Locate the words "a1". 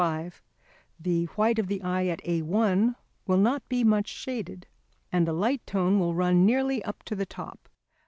2.25-2.95